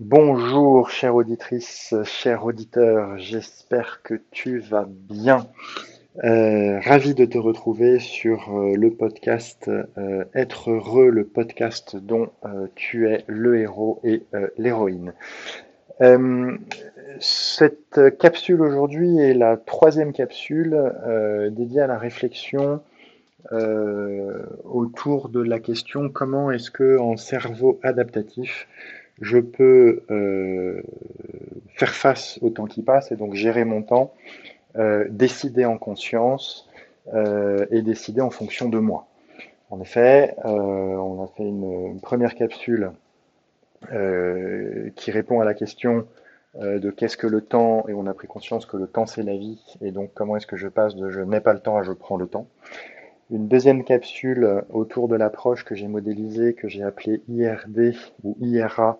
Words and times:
Bonjour, 0.00 0.90
chère 0.90 1.16
auditrice, 1.16 1.92
cher 2.04 2.44
auditeur, 2.44 3.18
j'espère 3.18 4.00
que 4.04 4.14
tu 4.30 4.60
vas 4.60 4.86
bien. 4.88 5.48
Euh, 6.22 6.78
ravi 6.78 7.16
de 7.16 7.24
te 7.24 7.36
retrouver 7.36 7.98
sur 7.98 8.56
euh, 8.56 8.76
le 8.76 8.92
podcast 8.92 9.68
euh, 9.68 10.24
Être 10.36 10.70
heureux, 10.70 11.10
le 11.10 11.24
podcast 11.24 11.96
dont 11.96 12.30
tu 12.76 13.08
es 13.08 13.24
le 13.26 13.58
héros 13.58 13.98
et 14.04 14.22
l'héroïne. 14.56 15.14
cette 17.18 18.00
capsule 18.20 18.62
aujourd'hui 18.62 19.18
est 19.18 19.34
la 19.34 19.56
troisième 19.56 20.12
capsule 20.12 20.92
dédiée 21.50 21.80
à 21.80 21.88
la 21.88 21.98
réflexion 21.98 22.80
autour 24.64 25.28
de 25.28 25.40
la 25.40 25.58
question 25.58 26.08
comment 26.08 26.52
est-ce 26.52 26.70
que 26.70 26.98
en 26.98 27.16
cerveau 27.16 27.80
adaptatif 27.82 28.68
je 29.20 29.38
peux 29.38 30.02
euh, 30.10 30.82
faire 31.74 31.94
face 31.94 32.38
au 32.42 32.50
temps 32.50 32.66
qui 32.66 32.82
passe 32.82 33.10
et 33.12 33.16
donc 33.16 33.34
gérer 33.34 33.64
mon 33.64 33.82
temps, 33.82 34.12
euh, 34.76 35.06
décider 35.10 35.64
en 35.64 35.78
conscience 35.78 36.68
euh, 37.14 37.66
et 37.70 37.82
décider 37.82 38.20
en 38.20 38.30
fonction 38.30 38.68
de 38.68 38.78
moi. 38.78 39.06
En 39.70 39.80
effet, 39.80 40.34
on 40.44 41.22
a 41.22 41.26
fait 41.36 41.44
une, 41.44 42.00
première 42.00 42.34
capsule 42.34 42.90
qui 44.96 45.10
répond 45.10 45.40
à 45.40 45.44
la 45.44 45.52
question 45.52 46.06
de 46.58 46.90
qu'est-ce 46.90 47.18
que 47.18 47.26
le 47.26 47.42
temps 47.42 47.84
et 47.86 47.92
on 47.92 48.06
a 48.06 48.14
pris 48.14 48.26
conscience 48.26 48.64
que 48.64 48.78
le 48.78 48.86
temps 48.86 49.04
c'est 49.04 49.22
la 49.22 49.36
vie 49.36 49.62
et 49.82 49.90
donc 49.90 50.12
comment 50.14 50.36
est-ce 50.38 50.46
que 50.46 50.56
je 50.56 50.68
passe 50.68 50.96
de 50.96 51.10
je 51.10 51.20
n'ai 51.20 51.40
pas 51.40 51.52
le 51.52 51.60
temps 51.60 51.76
à 51.76 51.82
je 51.82 51.92
prends 51.92 52.16
le 52.16 52.26
temps. 52.26 52.48
Une 53.30 53.46
deuxième 53.46 53.84
capsule 53.84 54.64
autour 54.70 55.06
de 55.06 55.14
l'approche 55.14 55.62
que 55.64 55.74
j'ai 55.74 55.86
modélisée, 55.86 56.54
que 56.54 56.66
j'ai 56.66 56.82
appelée 56.82 57.22
IRD 57.28 57.94
ou 58.24 58.38
IRA 58.40 58.98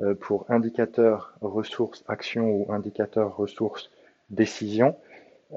euh, 0.00 0.14
pour 0.14 0.46
indicateur 0.48 1.34
ressources 1.40 2.04
action 2.06 2.50
ou 2.50 2.72
indicateur 2.72 3.36
ressources 3.36 3.90
décision, 4.30 4.96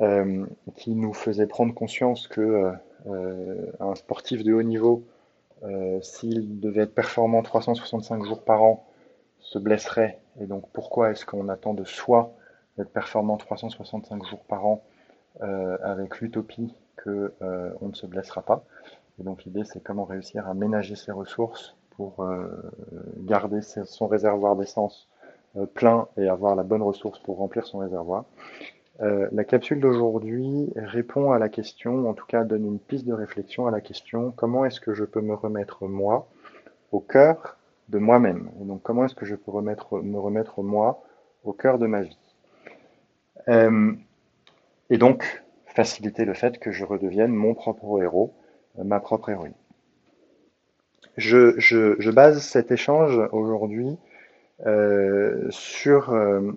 euh, 0.01 0.47
qui 0.75 0.95
nous 0.95 1.13
faisait 1.13 1.45
prendre 1.45 1.75
conscience 1.75 2.27
que 2.27 2.71
euh, 3.05 3.71
un 3.79 3.93
sportif 3.93 4.43
de 4.43 4.53
haut 4.53 4.63
niveau, 4.63 5.03
s'il 6.01 6.59
devait 6.59 6.83
être 6.83 6.93
performant 6.93 7.41
365 7.41 8.23
jours 8.25 8.43
par 8.43 8.63
an, 8.63 8.85
se 9.39 9.57
blesserait. 9.57 10.19
Et 10.39 10.45
donc 10.45 10.65
pourquoi 10.71 11.11
est-ce 11.11 11.25
qu'on 11.25 11.49
attend 11.49 11.73
de 11.73 11.83
soi 11.83 12.35
d'être 12.77 12.91
performant 12.91 13.37
365 13.37 14.23
jours 14.25 14.43
par 14.43 14.67
an 14.67 14.83
avec 15.39 16.19
l'utopie 16.19 16.75
qu'on 17.03 17.29
euh, 17.41 17.71
ne 17.81 17.93
se 17.93 18.05
blessera 18.05 18.41
pas. 18.41 18.63
Et 19.19 19.23
donc 19.23 19.43
l'idée, 19.45 19.63
c'est 19.63 19.81
comment 19.81 20.05
réussir 20.05 20.47
à 20.47 20.53
ménager 20.53 20.95
ses 20.95 21.11
ressources 21.11 21.75
pour 21.91 22.21
euh, 22.21 22.47
garder 23.19 23.61
son 23.61 24.07
réservoir 24.07 24.55
d'essence 24.55 25.09
euh, 25.55 25.65
plein 25.65 26.07
et 26.17 26.27
avoir 26.27 26.55
la 26.55 26.63
bonne 26.63 26.83
ressource 26.83 27.19
pour 27.19 27.37
remplir 27.37 27.65
son 27.65 27.79
réservoir. 27.79 28.25
la 28.99 29.43
capsule 29.43 29.79
d'aujourd'hui 29.79 30.71
répond 30.75 31.31
à 31.31 31.39
la 31.39 31.49
question, 31.49 32.09
en 32.09 32.13
tout 32.13 32.25
cas 32.25 32.43
donne 32.43 32.65
une 32.65 32.79
piste 32.79 33.05
de 33.05 33.13
réflexion 33.13 33.67
à 33.67 33.71
la 33.71 33.81
question 33.81 34.31
comment 34.35 34.65
est-ce 34.65 34.81
que 34.81 34.93
je 34.93 35.05
peux 35.05 35.21
me 35.21 35.35
remettre 35.35 35.87
moi 35.87 36.27
au 36.91 36.99
cœur 36.99 37.57
de 37.89 37.99
moi-même? 37.99 38.49
Et 38.59 38.65
donc 38.65 38.81
comment 38.81 39.05
est-ce 39.05 39.15
que 39.15 39.25
je 39.25 39.35
peux 39.35 39.51
me 39.51 40.19
remettre 40.19 40.63
moi 40.63 41.03
au 41.43 41.53
cœur 41.53 41.77
de 41.77 41.85
ma 41.85 42.01
vie? 42.01 42.17
Et 44.89 44.97
donc 44.97 45.43
faciliter 45.77 46.25
le 46.25 46.33
fait 46.33 46.57
que 46.57 46.71
je 46.71 46.83
redevienne 46.83 47.31
mon 47.31 47.53
propre 47.53 48.01
héros, 48.01 48.33
euh, 48.79 48.83
ma 48.83 48.99
propre 48.99 49.29
héroïne. 49.29 49.53
Je, 51.17 52.09
base 52.09 52.41
cet 52.41 52.71
échange 52.71 53.19
aujourd'hui 53.31 53.95
euh, 54.65 55.45
sur 55.51 56.11
euh, 56.11 56.51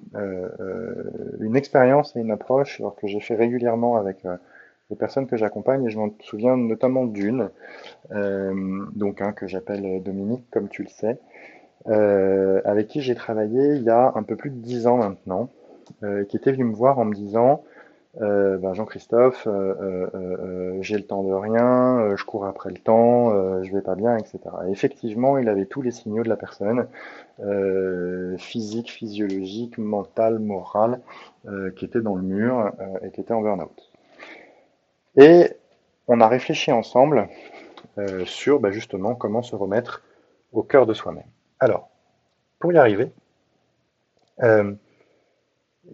une 1.38 1.54
expérience 1.54 2.16
et 2.16 2.20
une 2.20 2.30
approche 2.30 2.80
que 2.98 3.06
j'ai 3.06 3.20
fait 3.20 3.34
régulièrement 3.34 3.96
avec 3.96 4.26
les 4.88 4.96
personnes 4.96 5.26
que 5.26 5.36
j'accompagne 5.36 5.84
et 5.84 5.90
je 5.90 5.98
m'en 5.98 6.10
souviens 6.20 6.56
notamment 6.56 7.04
d'une, 7.04 7.50
donc 8.10 9.22
que 9.34 9.46
j'appelle 9.46 10.02
Dominique 10.02 10.44
comme 10.50 10.68
tu 10.68 10.82
le 10.82 10.88
sais, 10.88 11.18
avec 12.64 12.88
qui 12.88 13.00
j'ai 13.02 13.14
travaillé 13.14 13.76
il 13.76 13.82
y 13.82 13.90
a 13.90 14.12
un 14.14 14.22
peu 14.22 14.36
plus 14.36 14.50
de 14.50 14.56
dix 14.56 14.86
ans 14.86 14.98
maintenant, 14.98 15.50
qui 16.28 16.36
était 16.36 16.52
venu 16.52 16.64
me 16.64 16.74
voir 16.74 16.98
en 16.98 17.04
me 17.06 17.14
disant 17.14 17.62
euh, 18.20 18.58
ben 18.58 18.74
Jean-Christophe, 18.74 19.46
euh, 19.46 20.10
euh, 20.14 20.78
j'ai 20.80 20.96
le 20.96 21.06
temps 21.06 21.22
de 21.22 21.32
rien, 21.32 22.16
je 22.16 22.24
cours 22.24 22.44
après 22.44 22.70
le 22.70 22.78
temps, 22.78 23.62
je 23.62 23.72
vais 23.72 23.82
pas 23.82 23.94
bien, 23.94 24.16
etc. 24.16 24.40
Et 24.66 24.70
effectivement, 24.70 25.38
il 25.38 25.48
avait 25.48 25.66
tous 25.66 25.82
les 25.82 25.92
signaux 25.92 26.24
de 26.24 26.28
la 26.28 26.36
personne, 26.36 26.88
physique, 28.38 28.90
physiologique, 28.90 29.78
mental, 29.78 30.38
moral, 30.38 31.00
qui 31.76 31.84
était 31.84 32.00
dans 32.00 32.16
le 32.16 32.22
mur 32.22 32.72
et 33.02 33.10
qui 33.10 33.20
était 33.20 33.32
en 33.32 33.40
burn-out. 33.40 33.90
Et 35.16 35.52
on 36.08 36.20
a 36.20 36.28
réfléchi 36.28 36.72
ensemble 36.72 37.28
sur 38.24 38.60
ben, 38.60 38.70
justement 38.70 39.14
comment 39.14 39.42
se 39.42 39.54
remettre 39.54 40.02
au 40.52 40.62
cœur 40.62 40.86
de 40.86 40.94
soi-même. 40.94 41.24
Alors, 41.60 41.88
pour 42.58 42.72
y 42.72 42.78
arriver, 42.78 43.12
il 44.42 44.78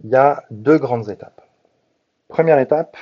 y 0.05 0.17
a 0.17 0.45
deux 0.51 0.79
grandes 0.79 1.11
étapes. 1.11 1.46
Première 2.29 2.59
étape, 2.59 2.97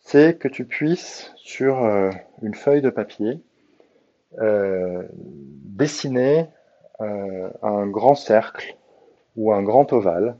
c'est 0.00 0.36
que 0.36 0.48
tu 0.48 0.64
puisses 0.64 1.32
sur 1.36 1.84
euh, 1.84 2.10
une 2.42 2.54
feuille 2.54 2.82
de 2.82 2.90
papier 2.90 3.40
euh, 4.40 5.04
dessiner 5.12 6.48
euh, 7.00 7.48
un 7.62 7.86
grand 7.86 8.16
cercle 8.16 8.76
ou 9.36 9.52
un 9.52 9.62
grand 9.62 9.92
ovale 9.92 10.36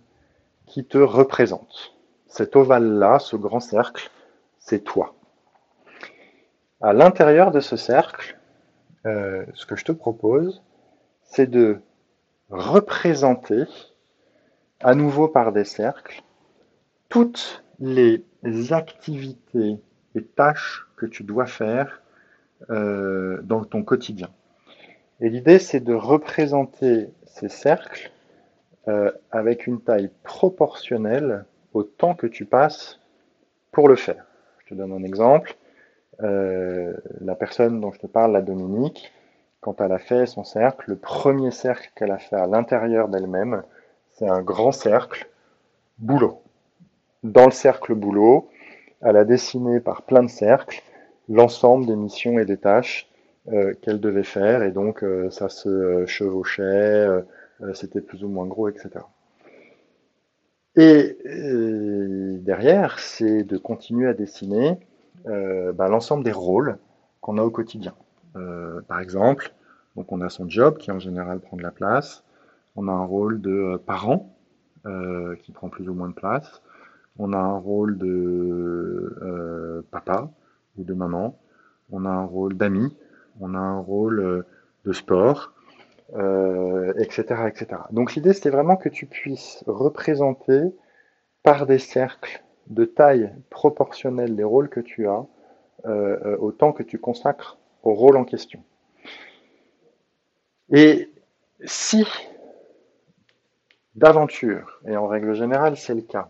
qui 0.66 0.84
te 0.84 0.98
représente. 0.98 1.94
Cet 2.26 2.56
ovale-là, 2.56 3.20
ce 3.20 3.36
grand 3.36 3.60
cercle, 3.60 4.10
c'est 4.58 4.80
toi. 4.80 5.14
À 6.80 6.92
l'intérieur 6.92 7.52
de 7.52 7.60
ce 7.60 7.76
cercle, 7.76 8.36
ce 9.04 9.66
que 9.66 9.76
je 9.76 9.84
te 9.84 9.92
propose, 9.92 10.64
c'est 11.22 11.46
de 11.46 11.80
représenter 12.50 13.62
à 14.80 14.96
nouveau 14.96 15.28
par 15.28 15.52
des 15.52 15.64
cercles 15.64 16.22
toutes 17.08 17.64
les 17.80 18.24
activités 18.72 19.78
et 20.14 20.22
tâches 20.22 20.86
que 20.96 21.06
tu 21.06 21.22
dois 21.22 21.46
faire 21.46 22.02
euh, 22.70 23.40
dans 23.42 23.64
ton 23.64 23.82
quotidien. 23.82 24.28
Et 25.20 25.28
l'idée, 25.28 25.58
c'est 25.58 25.80
de 25.80 25.94
représenter 25.94 27.10
ces 27.26 27.48
cercles 27.48 28.10
euh, 28.88 29.12
avec 29.30 29.66
une 29.66 29.80
taille 29.80 30.10
proportionnelle 30.22 31.44
au 31.74 31.82
temps 31.82 32.14
que 32.14 32.26
tu 32.26 32.46
passes 32.46 33.00
pour 33.72 33.88
le 33.88 33.96
faire. 33.96 34.24
Je 34.64 34.70
te 34.70 34.74
donne 34.74 34.92
un 34.92 35.04
exemple. 35.04 35.56
Euh, 36.22 36.96
la 37.20 37.34
personne 37.34 37.80
dont 37.80 37.92
je 37.92 37.98
te 37.98 38.06
parle, 38.06 38.32
la 38.32 38.42
Dominique, 38.42 39.12
quand 39.60 39.80
elle 39.82 39.92
a 39.92 39.98
fait 39.98 40.24
son 40.24 40.44
cercle, 40.44 40.90
le 40.90 40.96
premier 40.96 41.50
cercle 41.50 41.90
qu'elle 41.94 42.10
a 42.10 42.18
fait 42.18 42.36
à 42.36 42.46
l'intérieur 42.46 43.08
d'elle-même, 43.08 43.62
c'est 44.12 44.28
un 44.28 44.40
grand 44.40 44.72
cercle 44.72 45.28
boulot 45.98 46.42
dans 47.32 47.46
le 47.46 47.50
cercle 47.52 47.94
boulot, 47.94 48.48
elle 49.02 49.16
a 49.16 49.24
dessiné 49.24 49.80
par 49.80 50.02
plein 50.02 50.22
de 50.22 50.30
cercles 50.30 50.82
l'ensemble 51.28 51.86
des 51.86 51.96
missions 51.96 52.38
et 52.38 52.44
des 52.44 52.56
tâches 52.56 53.08
euh, 53.52 53.74
qu'elle 53.80 54.00
devait 54.00 54.24
faire, 54.24 54.62
et 54.62 54.72
donc 54.72 55.04
euh, 55.04 55.30
ça 55.30 55.48
se 55.48 55.68
euh, 55.68 56.06
chevauchait, 56.06 57.06
c'était 57.74 58.00
plus 58.00 58.24
ou 58.24 58.28
moins 58.28 58.46
gros, 58.46 58.68
etc. 58.68 58.90
Et 60.74 61.16
derrière, 62.42 62.98
c'est 62.98 63.44
de 63.44 63.56
continuer 63.56 64.08
à 64.08 64.12
dessiner 64.12 64.78
bah, 65.24 65.88
l'ensemble 65.88 66.22
des 66.22 66.32
rôles 66.32 66.76
qu'on 67.22 67.38
a 67.38 67.42
au 67.42 67.50
quotidien. 67.50 67.94
par 68.88 69.00
exemple, 69.00 69.54
donc 69.96 70.12
on 70.12 70.20
a 70.20 70.28
son 70.28 70.50
job 70.50 70.76
qui 70.76 70.90
en 70.90 70.98
général 70.98 71.40
prend 71.40 71.56
de 71.56 71.62
la 71.62 71.70
place, 71.70 72.24
on 72.76 72.88
a 72.88 72.92
un 72.92 73.06
rôle 73.06 73.40
de 73.40 73.80
parent 73.86 74.36
qui 75.42 75.52
prend 75.52 75.70
plus 75.70 75.88
ou 75.88 75.94
moins 75.94 76.08
de 76.08 76.14
place, 76.14 76.60
on 77.18 77.32
a 77.32 77.38
un 77.38 77.58
rôle 77.58 77.98
de 77.98 79.16
euh, 79.22 79.82
papa 79.90 80.30
ou 80.76 80.84
de 80.84 80.94
maman, 80.94 81.38
on 81.90 82.04
a 82.04 82.10
un 82.10 82.24
rôle 82.24 82.54
d'ami, 82.54 82.94
on 83.40 83.54
a 83.54 83.58
un 83.58 83.80
rôle 83.80 84.20
euh, 84.20 84.46
de 84.84 84.92
sport, 84.92 85.52
etc., 86.10 86.16
euh, 86.18 87.46
etc. 87.48 87.66
Donc 87.90 88.14
l'idée, 88.14 88.32
c'était 88.32 88.50
vraiment 88.50 88.76
que 88.76 88.88
tu 88.88 89.06
puisses 89.06 89.64
représenter 89.66 90.74
par 91.42 91.66
des 91.66 91.78
cercles 91.78 92.42
de 92.68 92.84
taille 92.84 93.32
proportionnelle 93.50 94.34
les 94.34 94.44
rôles 94.44 94.68
que 94.68 94.80
tu 94.80 95.08
as 95.08 95.24
au 96.40 96.50
temps 96.50 96.72
que 96.72 96.82
tu 96.82 96.98
consacres 96.98 97.58
au 97.84 97.94
rôle 97.94 98.16
en 98.16 98.24
question. 98.24 98.60
Et 100.70 101.12
si 101.64 102.04
d'aventure, 103.94 104.80
et 104.86 104.96
en 104.96 105.06
règle 105.06 105.34
générale 105.34 105.76
c'est 105.76 105.94
le 105.94 106.02
cas, 106.02 106.28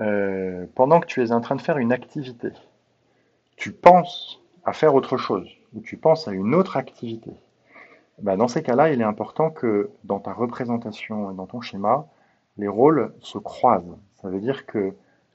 euh, 0.00 0.66
pendant 0.74 1.00
que 1.00 1.06
tu 1.06 1.22
es 1.22 1.32
en 1.32 1.40
train 1.40 1.56
de 1.56 1.60
faire 1.60 1.78
une 1.78 1.92
activité, 1.92 2.48
tu 3.56 3.72
penses 3.72 4.40
à 4.64 4.72
faire 4.72 4.94
autre 4.94 5.16
chose, 5.16 5.48
ou 5.74 5.80
tu 5.80 5.96
penses 5.96 6.26
à 6.26 6.32
une 6.32 6.54
autre 6.54 6.76
activité, 6.76 7.32
bah, 8.22 8.36
dans 8.36 8.48
ces 8.48 8.62
cas-là, 8.62 8.92
il 8.92 9.00
est 9.00 9.04
important 9.04 9.50
que 9.50 9.90
dans 10.04 10.18
ta 10.18 10.32
représentation 10.32 11.30
et 11.30 11.34
dans 11.34 11.46
ton 11.46 11.60
schéma, 11.60 12.06
les 12.56 12.68
rôles 12.68 13.12
se 13.20 13.38
croisent. 13.38 13.98
Ça 14.22 14.28
veut 14.28 14.40
dire 14.40 14.66
que 14.66 14.92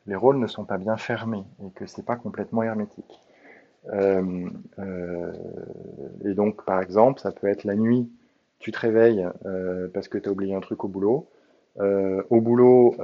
les 0.07 0.15
rôles 0.15 0.37
ne 0.37 0.47
sont 0.47 0.65
pas 0.65 0.77
bien 0.77 0.97
fermés 0.97 1.43
et 1.63 1.69
que 1.71 1.85
c'est 1.85 2.05
pas 2.05 2.15
complètement 2.15 2.63
hermétique. 2.63 3.19
Euh, 3.89 4.49
euh, 4.79 5.31
et 6.23 6.33
donc, 6.33 6.63
par 6.63 6.81
exemple, 6.81 7.19
ça 7.19 7.31
peut 7.31 7.47
être 7.47 7.63
la 7.63 7.75
nuit, 7.75 8.09
tu 8.59 8.71
te 8.71 8.79
réveilles 8.79 9.27
parce 9.93 10.07
que 10.07 10.17
tu 10.17 10.27
as 10.29 10.31
oublié 10.31 10.55
un 10.55 10.59
truc 10.59 10.83
au 10.83 10.87
boulot. 10.87 11.27
Au 11.79 12.41
boulot, 12.41 12.95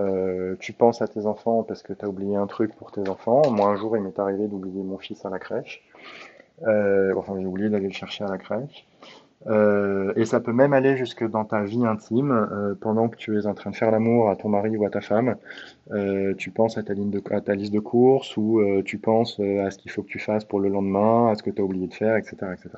tu 0.59 0.73
penses 0.73 1.01
à 1.01 1.07
tes 1.07 1.25
enfants 1.25 1.63
parce 1.63 1.83
que 1.83 1.93
tu 1.93 2.05
as 2.05 2.09
oublié 2.09 2.35
un 2.35 2.47
truc 2.47 2.75
pour 2.75 2.91
tes 2.91 3.07
enfants. 3.09 3.41
Moi, 3.51 3.67
un 3.67 3.75
jour, 3.75 3.97
il 3.97 4.03
m'est 4.03 4.17
arrivé 4.19 4.47
d'oublier 4.47 4.83
mon 4.83 4.97
fils 4.97 5.25
à 5.25 5.29
la 5.29 5.39
crèche. 5.39 5.83
enfin, 6.61 7.35
j'ai 7.39 7.45
oublié 7.45 7.69
d'aller 7.69 7.87
le 7.87 7.93
chercher 7.93 8.23
à 8.23 8.27
la 8.27 8.37
crèche. 8.37 8.85
Euh, 9.47 10.13
et 10.15 10.25
ça 10.25 10.39
peut 10.39 10.53
même 10.53 10.73
aller 10.73 10.97
jusque 10.97 11.27
dans 11.27 11.45
ta 11.45 11.63
vie 11.63 11.85
intime, 11.85 12.31
euh, 12.31 12.75
pendant 12.79 13.09
que 13.09 13.15
tu 13.15 13.37
es 13.39 13.47
en 13.47 13.53
train 13.53 13.71
de 13.71 13.75
faire 13.75 13.91
l'amour 13.91 14.29
à 14.29 14.35
ton 14.35 14.49
mari 14.49 14.77
ou 14.77 14.85
à 14.85 14.89
ta 14.89 15.01
femme, 15.01 15.35
euh, 15.91 16.35
tu 16.35 16.51
penses 16.51 16.77
à 16.77 16.83
ta, 16.83 16.93
liste 16.93 17.73
de 17.73 17.79
courses 17.79 18.37
ou 18.37 18.59
euh, 18.59 18.83
tu 18.83 18.99
penses 18.99 19.39
euh, 19.39 19.65
à 19.65 19.71
ce 19.71 19.77
qu'il 19.77 19.89
faut 19.89 20.03
que 20.03 20.09
tu 20.09 20.19
fasses 20.19 20.45
pour 20.45 20.59
le 20.59 20.69
lendemain, 20.69 21.31
à 21.31 21.35
ce 21.35 21.43
que 21.43 21.49
tu 21.49 21.61
as 21.61 21.65
oublié 21.65 21.87
de 21.87 21.93
faire, 21.93 22.17
etc. 22.17 22.35
etc. 22.53 22.69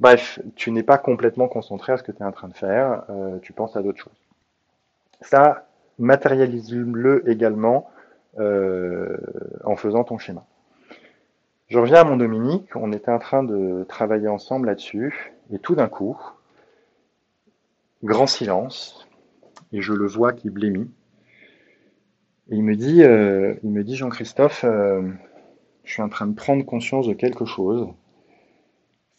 Bref, 0.00 0.40
tu 0.56 0.70
n'es 0.70 0.82
pas 0.82 0.98
complètement 0.98 1.48
concentré 1.48 1.92
à 1.92 1.96
ce 1.96 2.02
que 2.02 2.12
tu 2.12 2.22
es 2.22 2.26
en 2.26 2.32
train 2.32 2.48
de 2.48 2.56
faire, 2.56 3.04
euh, 3.10 3.38
tu 3.40 3.52
penses 3.52 3.76
à 3.76 3.82
d'autres 3.82 4.00
choses. 4.00 4.27
Ça, 5.20 5.68
matérialise-le 5.98 7.28
également 7.28 7.90
en 8.38 9.74
faisant 9.76 10.04
ton 10.04 10.16
schéma. 10.18 10.46
Je 11.68 11.78
reviens 11.78 12.00
à 12.00 12.04
mon 12.04 12.16
Dominique, 12.16 12.74
on 12.76 12.92
était 12.92 13.10
en 13.10 13.18
train 13.18 13.42
de 13.42 13.84
travailler 13.86 14.28
ensemble 14.28 14.68
là-dessus, 14.68 15.34
et 15.52 15.58
tout 15.58 15.74
d'un 15.74 15.88
coup, 15.88 16.18
grand 18.02 18.26
silence, 18.26 19.06
et 19.72 19.82
je 19.82 19.92
le 19.92 20.06
vois 20.06 20.32
qui 20.32 20.48
blêmit. 20.48 20.90
Et 22.50 22.56
il 22.56 22.62
me 22.62 22.74
dit, 22.74 23.02
euh, 23.02 23.54
il 23.62 23.70
me 23.70 23.84
dit 23.84 23.96
Jean-Christophe, 23.96 24.64
euh, 24.64 25.10
je 25.84 25.92
suis 25.92 26.00
en 26.00 26.08
train 26.08 26.26
de 26.26 26.34
prendre 26.34 26.64
conscience 26.64 27.06
de 27.06 27.12
quelque 27.12 27.44
chose. 27.44 27.86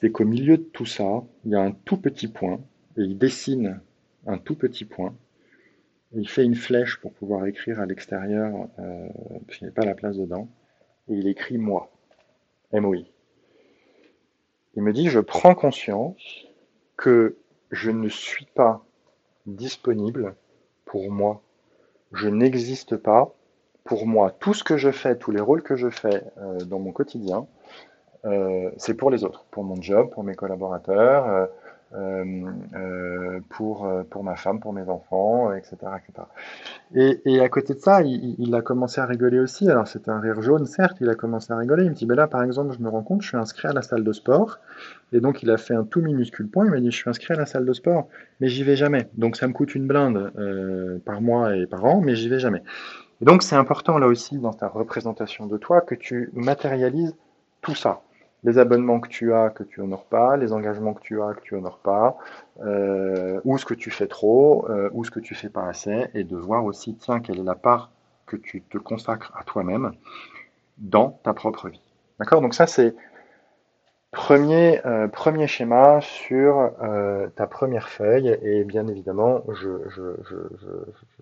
C'est 0.01 0.11
qu'au 0.11 0.25
milieu 0.25 0.57
de 0.57 0.63
tout 0.63 0.87
ça, 0.87 1.23
il 1.45 1.51
y 1.51 1.55
a 1.55 1.61
un 1.61 1.71
tout 1.71 1.97
petit 1.97 2.27
point, 2.27 2.59
et 2.97 3.01
il 3.01 3.19
dessine 3.19 3.79
un 4.25 4.39
tout 4.39 4.55
petit 4.55 4.85
point. 4.85 5.13
Il 6.13 6.27
fait 6.27 6.43
une 6.43 6.55
flèche 6.55 6.97
pour 6.97 7.13
pouvoir 7.13 7.45
écrire 7.45 7.79
à 7.79 7.85
l'extérieur, 7.85 8.67
euh, 8.79 9.07
parce 9.45 9.57
qu'il 9.57 9.67
n'y 9.67 9.71
a 9.71 9.75
pas 9.75 9.85
la 9.85 9.95
place 9.95 10.17
dedans, 10.17 10.47
et 11.07 11.13
il 11.13 11.27
écrit 11.27 11.57
moi. 11.57 11.91
MOI. 12.73 13.05
Il 14.75 14.83
me 14.83 14.93
dit, 14.93 15.09
je 15.09 15.19
prends 15.19 15.55
conscience 15.55 16.47
que 16.97 17.37
je 17.71 17.91
ne 17.91 18.09
suis 18.09 18.45
pas 18.45 18.85
disponible 19.45 20.35
pour 20.85 21.11
moi. 21.11 21.41
Je 22.13 22.27
n'existe 22.27 22.95
pas 22.97 23.33
pour 23.83 24.05
moi. 24.07 24.31
Tout 24.39 24.53
ce 24.53 24.63
que 24.63 24.77
je 24.77 24.91
fais, 24.91 25.17
tous 25.17 25.31
les 25.31 25.41
rôles 25.41 25.63
que 25.63 25.75
je 25.75 25.89
fais 25.89 26.23
euh, 26.37 26.59
dans 26.59 26.79
mon 26.79 26.91
quotidien, 26.91 27.47
euh, 28.25 28.69
c'est 28.77 28.95
pour 28.95 29.11
les 29.11 29.23
autres, 29.23 29.45
pour 29.51 29.63
mon 29.63 29.81
job, 29.81 30.09
pour 30.11 30.23
mes 30.23 30.35
collaborateurs, 30.35 31.27
euh, 31.27 31.45
pour, 33.49 33.85
euh, 33.85 34.03
pour 34.03 34.23
ma 34.23 34.35
femme, 34.35 34.59
pour 34.59 34.73
mes 34.73 34.87
enfants, 34.89 35.53
etc. 35.53 35.75
etc. 35.97 36.27
Et, 37.25 37.39
à 37.39 37.49
côté 37.49 37.73
de 37.73 37.79
ça, 37.79 38.01
il, 38.03 38.55
a 38.55 38.61
commencé 38.61 39.01
à 39.01 39.05
rigoler 39.05 39.39
aussi. 39.39 39.69
Alors 39.69 39.87
c'était 39.87 40.11
un 40.11 40.19
rire 40.19 40.41
jaune, 40.41 40.65
certes, 40.65 40.97
il 41.01 41.09
a 41.09 41.15
commencé 41.15 41.51
à 41.51 41.57
rigoler. 41.57 41.85
Il 41.85 41.89
me 41.89 41.95
dit, 41.95 42.05
ben 42.05 42.15
là, 42.15 42.27
par 42.27 42.43
exemple, 42.43 42.73
je 42.77 42.83
me 42.83 42.89
rends 42.89 43.03
compte, 43.03 43.21
je 43.21 43.29
suis 43.29 43.37
inscrit 43.37 43.67
à 43.67 43.73
la 43.73 43.81
salle 43.81 44.03
de 44.03 44.13
sport. 44.13 44.59
Et 45.11 45.19
donc 45.19 45.41
il 45.43 45.49
a 45.49 45.57
fait 45.57 45.73
un 45.73 45.83
tout 45.83 46.01
minuscule 46.01 46.47
point, 46.47 46.65
il 46.65 46.71
m'a 46.71 46.79
dit, 46.79 46.91
je 46.91 46.97
suis 46.97 47.09
inscrit 47.09 47.33
à 47.33 47.37
la 47.37 47.45
salle 47.45 47.65
de 47.65 47.73
sport, 47.73 48.07
mais 48.39 48.47
j'y 48.47 48.63
vais 48.63 48.75
jamais. 48.75 49.09
Donc 49.17 49.35
ça 49.35 49.47
me 49.47 49.53
coûte 49.53 49.73
une 49.73 49.87
blinde 49.87 50.31
euh, 50.37 50.99
par 51.05 51.21
mois 51.21 51.55
et 51.55 51.65
par 51.65 51.83
an, 51.85 52.01
mais 52.01 52.15
j'y 52.15 52.29
vais 52.29 52.39
jamais. 52.39 52.63
Et 53.21 53.25
donc 53.25 53.43
c'est 53.43 53.55
important 53.55 53.97
là 53.97 54.07
aussi 54.07 54.37
dans 54.37 54.53
ta 54.53 54.67
représentation 54.67 55.47
de 55.47 55.57
toi 55.57 55.81
que 55.81 55.95
tu 55.95 56.29
matérialises 56.33 57.15
tout 57.61 57.75
ça 57.75 58.01
les 58.43 58.57
abonnements 58.57 58.99
que 58.99 59.09
tu 59.09 59.33
as 59.33 59.49
que 59.49 59.63
tu 59.63 59.81
honores 59.81 60.05
pas, 60.05 60.37
les 60.37 60.53
engagements 60.53 60.93
que 60.93 61.01
tu 61.01 61.21
as 61.21 61.33
que 61.33 61.41
tu 61.41 61.55
honores 61.55 61.79
pas, 61.79 62.17
euh, 62.61 63.41
ou 63.43 63.57
ce 63.57 63.65
que 63.65 63.73
tu 63.73 63.91
fais 63.91 64.07
trop, 64.07 64.65
euh, 64.69 64.89
ou 64.93 65.03
ce 65.03 65.11
que 65.11 65.19
tu 65.19 65.35
fais 65.35 65.49
pas 65.49 65.67
assez, 65.67 66.07
et 66.13 66.23
de 66.23 66.37
voir 66.37 66.65
aussi, 66.65 66.95
tiens, 66.95 67.19
quelle 67.19 67.39
est 67.39 67.43
la 67.43 67.55
part 67.55 67.91
que 68.25 68.37
tu 68.37 68.61
te 68.61 68.77
consacres 68.77 69.33
à 69.37 69.43
toi-même 69.43 69.91
dans 70.77 71.19
ta 71.23 71.33
propre 71.33 71.67
vie. 71.69 71.81
D'accord? 72.19 72.41
Donc 72.41 72.53
ça, 72.53 72.67
c'est 72.67 72.95
premier, 74.11 74.85
euh, 74.85 75.07
schéma 75.47 75.99
sur 76.01 76.71
ta 77.35 77.47
première 77.47 77.89
feuille, 77.89 78.37
et 78.41 78.63
bien 78.63 78.87
évidemment, 78.87 79.43
je, 79.53 79.69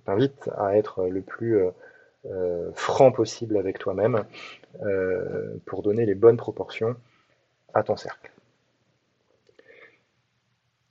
t'invite 0.05 0.49
à 0.57 0.77
être 0.77 1.07
le 1.07 1.21
plus 1.21 1.59
franc 2.73 3.11
possible 3.11 3.57
avec 3.57 3.79
toi-même 3.79 4.23
pour 5.65 5.81
donner 5.81 6.05
les 6.05 6.15
bonnes 6.15 6.37
proportions 6.37 6.95
ton 7.83 7.95
cercle. 7.95 8.31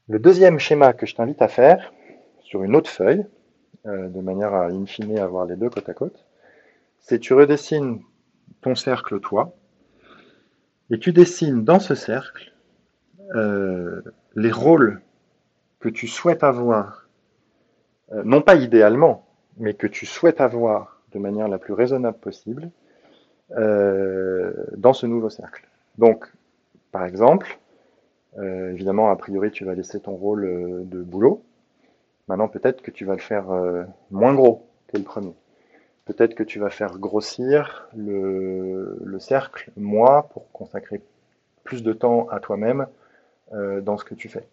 Le 0.09 0.21
deuxième 0.21 0.61
schéma 0.61 0.93
que 0.93 1.05
je 1.05 1.17
t'invite 1.17 1.43
à 1.43 1.49
faire 1.49 1.93
sur 2.41 2.62
une 2.62 2.77
autre 2.77 2.91
feuille, 2.91 3.27
euh, 3.87 4.09
de 4.09 4.21
manière 4.21 4.55
à 4.55 4.67
in 4.67 4.87
fine 4.87 5.19
avoir 5.19 5.47
les 5.47 5.56
deux 5.56 5.69
côte 5.69 5.88
à 5.88 5.94
côte, 5.94 6.25
c'est 7.00 7.19
tu 7.19 7.35
redessines 7.35 8.00
ton 8.61 8.77
cercle 8.77 9.19
toi 9.21 9.55
et 10.91 10.99
tu 11.00 11.12
dessines 11.12 11.65
dans 11.65 11.81
ce 11.81 11.97
cercle 11.97 12.53
euh, 13.35 14.03
les 14.37 14.53
rôles 14.53 15.03
que 15.81 15.89
tu 15.89 16.06
souhaites 16.06 16.44
avoir, 16.44 17.09
euh, 18.12 18.23
non 18.25 18.43
pas 18.43 18.55
idéalement, 18.55 19.27
mais 19.56 19.75
que 19.75 19.89
tu 19.89 20.06
souhaites 20.06 20.41
avoir 20.41 21.00
de 21.12 21.19
manière 21.19 21.49
la 21.49 21.59
plus 21.59 21.73
raisonnable 21.73 22.19
possible 22.19 22.71
dans 23.49 24.93
ce 24.93 25.06
nouveau 25.06 25.31
cercle. 25.31 25.69
Donc, 25.99 26.27
par 26.96 27.04
exemple, 27.04 27.58
euh, 28.38 28.72
évidemment, 28.72 29.10
a 29.10 29.16
priori, 29.16 29.50
tu 29.50 29.66
vas 29.66 29.75
laisser 29.75 30.00
ton 30.00 30.12
rôle 30.12 30.46
euh, 30.46 30.82
de 30.82 31.02
boulot. 31.02 31.43
Maintenant, 32.26 32.48
peut-être 32.48 32.81
que 32.81 32.90
tu 32.90 33.04
vas 33.04 33.12
le 33.12 33.20
faire 33.20 33.50
euh, 33.50 33.84
moins 34.10 34.32
gros 34.32 34.66
que 34.88 34.96
le 34.96 35.02
premier. 35.02 35.34
Peut-être 36.06 36.34
que 36.34 36.43
tu 36.43 36.58
vas 36.58 36.70
faire 36.70 36.98
grossir 36.98 37.90
le, 37.94 38.96
le, 39.04 39.19
cercle 39.19 39.70
moi 39.76 40.31
pour 40.32 40.50
consacrer 40.52 41.02
plus 41.64 41.82
de 41.82 41.93
temps 41.93 42.31
à 42.31 42.40
toi-même 42.40 42.87
dans 43.52 43.98
ce 43.98 44.04
que 44.04 44.14
tu 44.14 44.31
fais. 44.31 44.48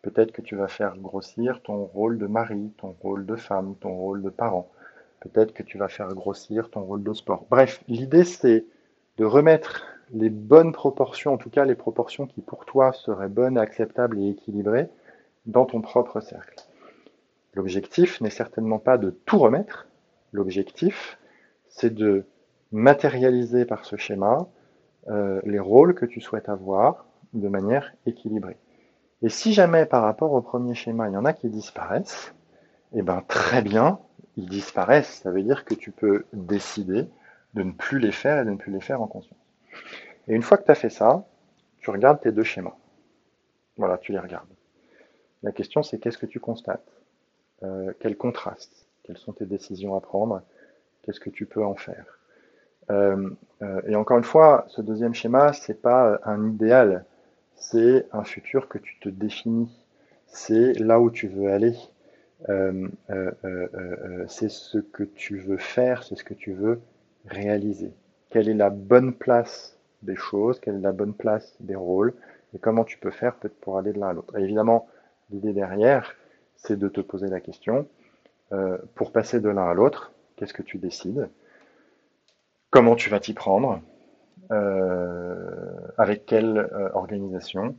Peut-être 0.00 0.32
que 0.32 0.40
tu 0.40 0.56
vas 0.56 0.68
faire 0.68 0.96
grossir 0.96 1.60
ton 1.60 1.84
rôle 1.84 2.16
de 2.16 2.26
mari, 2.26 2.72
ton 2.78 2.96
rôle 3.02 3.26
de 3.26 3.36
femme, 3.36 3.74
ton 3.80 3.94
rôle 3.94 4.22
de 4.22 4.30
parent. 4.30 4.70
Peut-être 5.20 5.52
que 5.52 5.62
tu 5.62 5.76
vas 5.76 5.88
faire 5.88 6.14
grossir 6.14 6.70
ton 6.70 6.80
rôle 6.80 7.02
de 7.02 7.12
sport. 7.12 7.44
Bref, 7.50 7.82
l'idée 7.86 8.24
c'est 8.24 8.64
de 9.18 9.26
remettre 9.26 9.84
les 10.12 10.30
bonnes 10.30 10.72
proportions, 10.72 11.32
en 11.32 11.38
tout 11.38 11.50
cas 11.50 11.64
les 11.64 11.74
proportions 11.74 12.26
qui 12.26 12.42
pour 12.42 12.64
toi 12.64 12.92
seraient 12.92 13.28
bonnes, 13.28 13.58
acceptables 13.58 14.20
et 14.20 14.28
équilibrées 14.30 14.88
dans 15.46 15.64
ton 15.64 15.80
propre 15.80 16.20
cercle. 16.20 16.56
L'objectif 17.54 18.20
n'est 18.20 18.30
certainement 18.30 18.78
pas 18.78 18.98
de 18.98 19.10
tout 19.10 19.38
remettre. 19.38 19.88
L'objectif, 20.32 21.18
c'est 21.68 21.92
de 21.92 22.24
matérialiser 22.70 23.64
par 23.64 23.84
ce 23.84 23.96
schéma 23.96 24.48
euh, 25.08 25.40
les 25.44 25.58
rôles 25.58 25.94
que 25.94 26.06
tu 26.06 26.20
souhaites 26.20 26.48
avoir 26.48 27.06
de 27.32 27.48
manière 27.48 27.92
équilibrée. 28.06 28.56
Et 29.22 29.28
si 29.28 29.52
jamais 29.52 29.86
par 29.86 30.02
rapport 30.02 30.32
au 30.32 30.42
premier 30.42 30.74
schéma, 30.74 31.08
il 31.08 31.14
y 31.14 31.16
en 31.16 31.24
a 31.24 31.32
qui 31.32 31.48
disparaissent, 31.48 32.34
eh 32.94 33.02
ben 33.02 33.22
très 33.26 33.62
bien, 33.62 33.98
ils 34.36 34.48
disparaissent. 34.48 35.20
Ça 35.22 35.30
veut 35.30 35.42
dire 35.42 35.64
que 35.64 35.74
tu 35.74 35.90
peux 35.90 36.24
décider 36.32 37.08
de 37.54 37.62
ne 37.62 37.72
plus 37.72 37.98
les 37.98 38.12
faire 38.12 38.40
et 38.40 38.44
de 38.44 38.50
ne 38.50 38.56
plus 38.56 38.72
les 38.72 38.80
faire 38.80 39.02
en 39.02 39.06
conscience. 39.06 39.41
Et 40.28 40.34
une 40.34 40.42
fois 40.42 40.58
que 40.58 40.64
tu 40.64 40.70
as 40.70 40.74
fait 40.76 40.90
ça, 40.90 41.24
tu 41.80 41.90
regardes 41.90 42.20
tes 42.20 42.32
deux 42.32 42.44
schémas. 42.44 42.76
Voilà, 43.76 43.98
tu 43.98 44.12
les 44.12 44.18
regardes. 44.18 44.48
La 45.42 45.52
question, 45.52 45.82
c'est 45.82 45.98
qu'est-ce 45.98 46.18
que 46.18 46.26
tu 46.26 46.40
constates? 46.40 46.86
Euh, 47.62 47.92
Quel 48.00 48.16
contraste? 48.16 48.86
Quelles 49.04 49.18
sont 49.18 49.32
tes 49.32 49.46
décisions 49.46 49.96
à 49.96 50.00
prendre? 50.00 50.42
Qu'est-ce 51.02 51.20
que 51.20 51.30
tu 51.30 51.46
peux 51.46 51.64
en 51.64 51.74
faire? 51.74 52.18
Euh, 52.90 53.30
euh, 53.62 53.80
Et 53.86 53.96
encore 53.96 54.18
une 54.18 54.24
fois, 54.24 54.64
ce 54.68 54.82
deuxième 54.82 55.14
schéma, 55.14 55.52
c'est 55.52 55.80
pas 55.82 56.20
un 56.24 56.50
idéal, 56.50 57.04
c'est 57.56 58.06
un 58.12 58.24
futur 58.24 58.68
que 58.68 58.78
tu 58.78 58.98
te 59.00 59.08
définis. 59.08 59.70
C'est 60.26 60.74
là 60.74 61.00
où 61.00 61.10
tu 61.10 61.28
veux 61.28 61.50
aller. 61.52 61.76
Euh, 62.48 62.88
c'est 64.28 64.48
ce 64.48 64.78
que 64.78 65.04
tu 65.04 65.38
veux 65.38 65.58
faire, 65.58 66.02
c'est 66.02 66.16
ce 66.16 66.24
que 66.24 66.34
tu 66.34 66.52
veux 66.52 66.80
réaliser. 67.26 67.92
Quelle 68.32 68.48
est 68.48 68.54
la 68.54 68.70
bonne 68.70 69.12
place 69.12 69.76
des 70.00 70.16
choses, 70.16 70.58
quelle 70.58 70.76
est 70.76 70.80
la 70.80 70.92
bonne 70.92 71.12
place 71.12 71.54
des 71.60 71.76
rôles, 71.76 72.14
et 72.54 72.58
comment 72.58 72.82
tu 72.82 72.96
peux 72.96 73.10
faire 73.10 73.34
peut-être 73.34 73.60
pour 73.60 73.76
aller 73.76 73.92
de 73.92 74.00
l'un 74.00 74.08
à 74.08 74.12
l'autre. 74.14 74.36
Évidemment, 74.38 74.88
l'idée 75.30 75.52
derrière, 75.52 76.14
c'est 76.56 76.78
de 76.78 76.88
te 76.88 77.02
poser 77.02 77.28
la 77.28 77.40
question, 77.40 77.86
euh, 78.52 78.78
pour 78.94 79.12
passer 79.12 79.38
de 79.38 79.50
l'un 79.50 79.68
à 79.68 79.74
l'autre, 79.74 80.12
qu'est-ce 80.36 80.54
que 80.54 80.62
tu 80.62 80.78
décides? 80.78 81.28
Comment 82.70 82.96
tu 82.96 83.10
vas 83.10 83.20
t'y 83.20 83.34
prendre? 83.34 83.82
Euh, 84.50 85.70
Avec 85.98 86.24
quelle 86.24 86.56
euh, 86.56 86.88
organisation? 86.94 87.76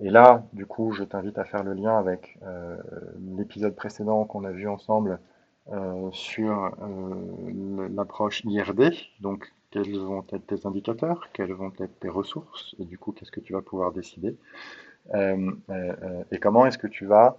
Et 0.00 0.10
là, 0.10 0.42
du 0.52 0.66
coup, 0.66 0.90
je 0.92 1.04
t'invite 1.04 1.38
à 1.38 1.44
faire 1.44 1.62
le 1.62 1.72
lien 1.72 1.96
avec 1.96 2.36
l'épisode 3.36 3.76
précédent 3.76 4.24
qu'on 4.24 4.42
a 4.42 4.50
vu 4.50 4.66
ensemble 4.66 5.20
euh, 5.72 6.10
sur 6.12 6.74
euh, 6.82 7.88
l'approche 7.94 8.42
IRD. 8.44 8.92
Donc, 9.20 9.52
quels 9.70 9.98
vont 9.98 10.24
être 10.32 10.46
tes 10.46 10.66
indicateurs, 10.66 11.28
quelles 11.32 11.52
vont 11.52 11.72
être 11.80 11.98
tes 11.98 12.08
ressources, 12.08 12.74
et 12.78 12.84
du 12.84 12.98
coup, 12.98 13.12
qu'est-ce 13.12 13.32
que 13.32 13.40
tu 13.40 13.52
vas 13.52 13.62
pouvoir 13.62 13.92
décider, 13.92 14.36
et 15.12 16.38
comment 16.40 16.64
est-ce 16.64 16.78
que 16.78 16.86
tu 16.86 17.04
vas 17.04 17.36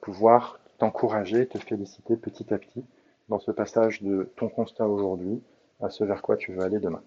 pouvoir 0.00 0.60
t'encourager, 0.78 1.46
te 1.46 1.58
féliciter 1.58 2.16
petit 2.16 2.54
à 2.54 2.58
petit 2.58 2.84
dans 3.28 3.40
ce 3.40 3.50
passage 3.50 4.02
de 4.02 4.30
ton 4.36 4.48
constat 4.48 4.86
aujourd'hui 4.86 5.42
à 5.80 5.90
ce 5.90 6.04
vers 6.04 6.22
quoi 6.22 6.36
tu 6.36 6.52
veux 6.52 6.62
aller 6.62 6.78
demain? 6.78 7.02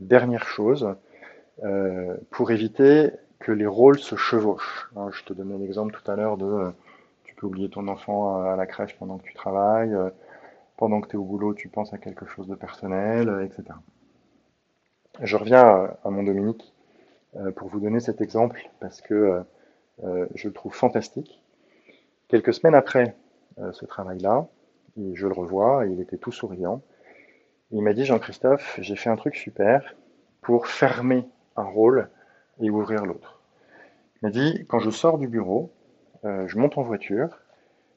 Dernière 0.00 0.46
chose, 0.46 0.94
pour 2.30 2.50
éviter 2.50 3.12
que 3.42 3.52
les 3.52 3.66
rôles 3.66 3.98
se 3.98 4.16
chevauchent. 4.16 4.88
Hein, 4.96 5.10
je 5.12 5.24
te 5.24 5.32
donnais 5.32 5.58
l'exemple 5.58 5.92
tout 5.92 6.10
à 6.10 6.16
l'heure 6.16 6.36
de 6.36 6.46
euh, 6.46 6.70
peux 7.42 7.48
oublier 7.48 7.68
ton 7.68 7.88
enfant 7.88 8.40
à 8.44 8.54
la 8.54 8.66
crèche 8.66 8.96
pendant 8.96 9.18
que 9.18 9.24
tu 9.24 9.34
travailles, 9.34 9.92
euh, 9.92 10.10
pendant 10.76 11.00
que 11.00 11.08
tu 11.08 11.16
es 11.16 11.18
au 11.18 11.24
boulot, 11.24 11.54
tu 11.54 11.68
penses 11.68 11.92
à 11.92 11.98
quelque 11.98 12.24
chose 12.24 12.46
de 12.46 12.54
personnel, 12.54 13.28
euh, 13.28 13.44
etc. 13.44 13.64
Je 15.20 15.36
reviens 15.36 15.90
à, 16.04 16.10
mon 16.10 16.22
Dominique 16.22 16.72
pour 17.56 17.68
vous 17.68 17.80
donner 17.80 18.00
cet 18.00 18.20
exemple 18.20 18.70
parce 18.80 19.02
que 19.02 19.42
je 20.02 20.48
le 20.48 20.54
trouve 20.54 20.74
fantastique. 20.74 21.42
Quelques 22.28 22.54
semaines 22.54 22.74
après 22.74 23.14
ce 23.72 23.84
travail-là, 23.84 24.46
je 24.96 25.26
le 25.26 25.34
revois, 25.34 25.84
il 25.86 26.00
était 26.00 26.16
tout 26.16 26.32
souriant. 26.32 26.80
Il 27.70 27.82
m'a 27.82 27.92
dit 27.92 28.06
Jean-Christophe, 28.06 28.78
j'ai 28.80 28.96
fait 28.96 29.10
un 29.10 29.16
truc 29.16 29.36
super 29.36 29.94
pour 30.40 30.66
fermer 30.66 31.26
un 31.56 31.64
rôle 31.64 32.08
et 32.60 32.70
ouvrir 32.70 33.04
l'autre. 33.04 33.42
Il 34.16 34.26
m'a 34.26 34.30
dit, 34.30 34.64
quand 34.66 34.78
je 34.78 34.90
sors 34.90 35.18
du 35.18 35.28
bureau, 35.28 35.70
euh, 36.24 36.46
je 36.46 36.58
monte 36.58 36.78
en 36.78 36.82
voiture, 36.82 37.28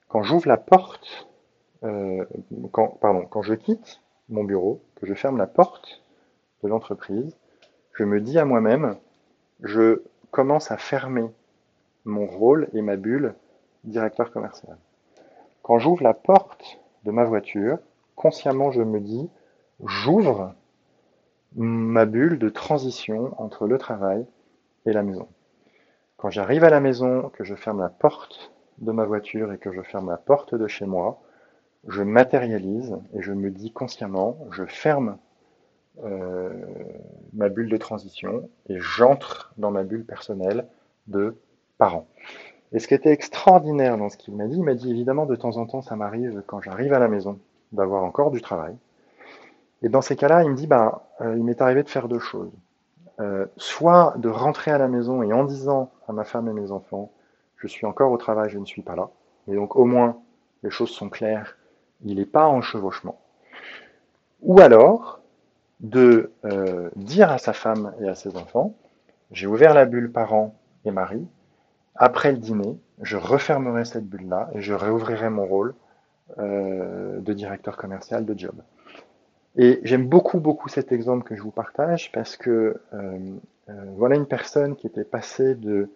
quand 0.07 0.23
j'ouvre 0.23 0.47
la 0.47 0.57
porte, 0.57 1.27
euh, 1.83 2.25
pardon, 3.01 3.25
quand 3.29 3.41
je 3.41 3.53
quitte 3.53 4.01
mon 4.29 4.43
bureau, 4.43 4.81
que 4.95 5.05
je 5.05 5.13
ferme 5.13 5.37
la 5.37 5.47
porte 5.47 6.03
de 6.63 6.67
l'entreprise, 6.67 7.37
je 7.93 8.03
me 8.03 8.19
dis 8.19 8.39
à 8.39 8.45
moi-même, 8.45 8.95
je 9.61 10.01
commence 10.31 10.71
à 10.71 10.77
fermer 10.77 11.25
mon 12.03 12.25
rôle 12.25 12.69
et 12.73 12.81
ma 12.81 12.97
bulle 12.97 13.35
directeur 13.83 14.31
commercial. 14.31 14.77
Quand 15.61 15.79
j'ouvre 15.79 16.03
la 16.03 16.13
porte 16.13 16.79
de 17.03 17.11
ma 17.11 17.23
voiture, 17.23 17.77
consciemment 18.15 18.71
je 18.71 18.81
me 18.81 18.99
dis, 18.99 19.29
j'ouvre 19.83 20.53
ma 21.55 22.05
bulle 22.05 22.37
de 22.37 22.49
transition 22.49 23.33
entre 23.41 23.67
le 23.67 23.77
travail 23.77 24.25
et 24.85 24.91
la 24.91 25.03
maison. 25.03 25.27
Quand 26.17 26.29
j'arrive 26.29 26.63
à 26.63 26.69
la 26.69 26.79
maison, 26.79 27.29
que 27.29 27.43
je 27.43 27.55
ferme 27.55 27.81
la 27.81 27.89
porte 27.89 28.51
de 28.77 28.91
ma 28.91 29.05
voiture 29.05 29.51
et 29.51 29.57
que 29.57 29.71
je 29.71 29.81
ferme 29.81 30.09
la 30.09 30.17
porte 30.17 30.55
de 30.55 30.67
chez 30.67 30.85
moi, 30.85 31.21
je 31.87 32.03
matérialise 32.03 32.97
et 33.13 33.21
je 33.21 33.31
me 33.31 33.51
dis 33.51 33.71
consciemment, 33.71 34.37
je 34.51 34.65
ferme 34.65 35.17
euh, 36.03 36.49
ma 37.33 37.49
bulle 37.49 37.69
de 37.69 37.77
transition 37.77 38.49
et 38.69 38.79
j'entre 38.79 39.53
dans 39.57 39.71
ma 39.71 39.83
bulle 39.83 40.05
personnelle 40.05 40.67
de 41.07 41.37
parent. 41.77 42.07
Et 42.71 42.79
ce 42.79 42.87
qui 42.87 42.93
était 42.93 43.11
extraordinaire 43.11 43.97
dans 43.97 44.09
ce 44.09 44.17
qu'il 44.17 44.35
m'a 44.35 44.47
dit, 44.47 44.57
il 44.57 44.63
m'a 44.63 44.73
dit 44.73 44.89
évidemment 44.89 45.25
de 45.25 45.35
temps 45.35 45.57
en 45.57 45.65
temps 45.65 45.81
ça 45.81 45.95
m'arrive 45.95 46.43
quand 46.47 46.61
j'arrive 46.61 46.93
à 46.93 46.99
la 46.99 47.07
maison 47.07 47.39
d'avoir 47.71 48.03
encore 48.03 48.31
du 48.31 48.41
travail. 48.41 48.75
Et 49.81 49.89
dans 49.89 50.01
ces 50.01 50.15
cas-là, 50.15 50.43
il 50.43 50.49
me 50.49 50.55
dit, 50.55 50.67
ben, 50.67 50.99
il 51.21 51.43
m'est 51.43 51.61
arrivé 51.61 51.83
de 51.83 51.89
faire 51.89 52.07
deux 52.07 52.19
choses. 52.19 52.51
Euh, 53.21 53.45
soit 53.55 54.13
de 54.17 54.27
rentrer 54.27 54.71
à 54.71 54.77
la 54.77 54.89
maison 54.89 55.23
et 55.23 55.31
en 55.31 55.45
disant 55.45 55.89
à 56.07 56.11
ma 56.11 56.25
femme 56.25 56.49
et 56.49 56.53
mes 56.53 56.71
enfants, 56.71 57.11
je 57.55 57.67
suis 57.67 57.85
encore 57.85 58.11
au 58.11 58.17
travail, 58.17 58.49
je 58.49 58.59
ne 58.59 58.65
suis 58.65 58.81
pas 58.81 58.95
là. 58.95 59.09
Et 59.47 59.55
donc 59.55 59.77
au 59.77 59.85
moins, 59.85 60.17
les 60.63 60.69
choses 60.69 60.89
sont 60.89 61.09
claires, 61.09 61.57
il 62.03 62.17
n'est 62.17 62.25
pas 62.25 62.47
en 62.47 62.61
chevauchement. 62.61 63.19
Ou 64.41 64.59
alors, 64.59 65.21
de 65.79 66.31
euh, 66.43 66.89
dire 66.97 67.31
à 67.31 67.37
sa 67.37 67.53
femme 67.53 67.93
et 68.01 68.09
à 68.09 68.15
ses 68.15 68.35
enfants, 68.35 68.75
j'ai 69.31 69.47
ouvert 69.47 69.73
la 69.73 69.85
bulle 69.85 70.11
parents 70.11 70.53
et 70.83 70.91
mari, 70.91 71.25
après 71.95 72.33
le 72.33 72.37
dîner, 72.37 72.77
je 73.01 73.15
refermerai 73.15 73.85
cette 73.85 74.07
bulle-là 74.07 74.49
et 74.53 74.61
je 74.61 74.73
réouvrirai 74.73 75.29
mon 75.29 75.45
rôle 75.45 75.73
euh, 76.37 77.19
de 77.21 77.33
directeur 77.33 77.77
commercial 77.77 78.25
de 78.25 78.37
job. 78.37 78.55
Et 79.57 79.79
j'aime 79.83 80.07
beaucoup, 80.07 80.39
beaucoup 80.39 80.67
cet 80.67 80.91
exemple 80.91 81.23
que 81.23 81.35
je 81.35 81.41
vous 81.41 81.51
partage 81.51 82.11
parce 82.11 82.35
que 82.35 82.81
euh, 82.93 83.19
euh, 83.69 83.73
voilà 83.95 84.15
une 84.15 84.25
personne 84.25 84.75
qui 84.75 84.85
était 84.85 85.05
passée 85.05 85.55
de 85.55 85.89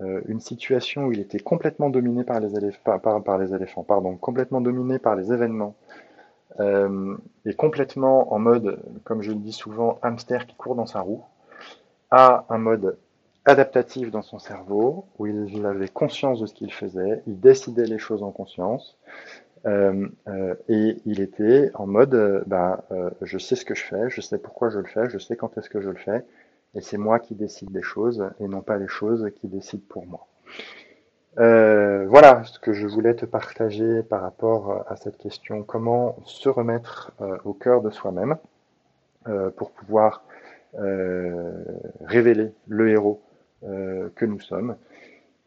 euh, 0.00 0.20
une 0.28 0.40
situation 0.40 1.06
où 1.06 1.12
il 1.12 1.20
était 1.20 1.40
complètement 1.40 1.90
dominé 1.90 2.22
par 2.22 2.38
les, 2.38 2.56
éléphants, 2.56 2.98
par, 2.98 3.38
les 3.38 3.54
éléphants, 3.54 3.82
pardon, 3.82 4.16
complètement 4.16 4.60
dominé 4.60 4.98
par 4.98 5.16
les 5.16 5.32
événements 5.32 5.74
et 7.46 7.54
complètement 7.54 8.34
en 8.34 8.38
mode, 8.38 8.78
comme 9.04 9.22
je 9.22 9.30
le 9.30 9.38
dis 9.38 9.54
souvent, 9.54 9.98
hamster 10.02 10.46
qui 10.46 10.54
court 10.54 10.74
dans 10.74 10.84
sa 10.84 11.00
roue, 11.00 11.22
à 12.10 12.44
un 12.50 12.58
mode 12.58 12.98
adaptatif 13.46 14.10
dans 14.10 14.20
son 14.20 14.38
cerveau, 14.38 15.06
où 15.18 15.26
il 15.26 15.64
avait 15.64 15.88
conscience 15.88 16.40
de 16.40 16.46
ce 16.46 16.52
qu'il 16.52 16.70
faisait, 16.70 17.22
il 17.26 17.40
décidait 17.40 17.86
les 17.86 17.96
choses 17.96 18.22
en 18.22 18.32
conscience, 18.32 18.98
euh, 19.64 20.08
euh, 20.28 20.54
et 20.68 20.96
il 21.04 21.20
était 21.20 21.70
en 21.74 21.86
mode, 21.86 22.14
euh, 22.14 22.42
bah, 22.46 22.84
je 23.22 23.38
sais 23.38 23.56
ce 23.56 23.64
que 23.64 23.74
je 23.74 23.84
fais, 23.84 24.10
je 24.10 24.20
sais 24.20 24.38
pourquoi 24.38 24.70
je 24.70 24.78
le 24.78 24.86
fais, 24.86 25.08
je 25.08 25.18
sais 25.18 25.36
quand 25.36 25.56
est-ce 25.56 25.70
que 25.70 25.80
je 25.80 25.90
le 25.90 25.96
fais, 25.96 26.24
et 26.74 26.80
c'est 26.80 26.98
moi 26.98 27.18
qui 27.18 27.34
décide 27.34 27.70
des 27.70 27.82
choses 27.82 28.28
et 28.40 28.48
non 28.48 28.62
pas 28.62 28.76
les 28.76 28.88
choses 28.88 29.30
qui 29.36 29.48
décident 29.48 29.84
pour 29.88 30.06
moi. 30.06 30.26
voilà 31.36 32.42
ce 32.44 32.58
que 32.58 32.72
je 32.72 32.86
voulais 32.86 33.14
te 33.14 33.26
partager 33.26 34.02
par 34.02 34.22
rapport 34.22 34.84
à 34.88 34.96
cette 34.96 35.18
question, 35.18 35.62
comment 35.62 36.16
se 36.24 36.48
remettre 36.48 37.12
au 37.44 37.52
cœur 37.52 37.82
de 37.82 37.90
soi-même 37.90 38.36
pour 39.56 39.70
pouvoir 39.70 40.24
révéler 40.74 42.52
le 42.68 42.90
héros 42.90 43.20
que 43.62 44.24
nous 44.24 44.40
sommes. 44.40 44.76